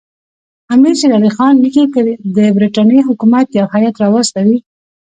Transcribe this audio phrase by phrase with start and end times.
[0.73, 2.01] امیر شېر علي خان لیکي که
[2.37, 4.57] د برټانیې حکومت یو هیات راواستوي.